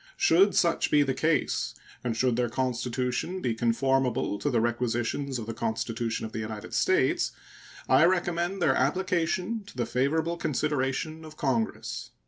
Should 0.17 0.55
such 0.55 0.89
be 0.89 1.03
the 1.03 1.13
case, 1.13 1.75
and 2.03 2.17
should 2.17 2.35
their 2.35 2.49
constitution 2.49 3.39
be 3.39 3.53
conformable 3.53 4.39
to 4.39 4.49
the 4.49 4.59
requisitions 4.59 5.37
of 5.37 5.45
the 5.45 5.53
Constitution 5.53 6.25
of 6.25 6.31
the 6.31 6.39
United 6.39 6.73
States, 6.73 7.33
I 7.87 8.05
recommend 8.05 8.63
their 8.63 8.73
application 8.73 9.63
to 9.65 9.77
the 9.77 9.85
favorable 9.85 10.37
consideration 10.37 11.23
of 11.23 11.37
Congress. 11.37 12.09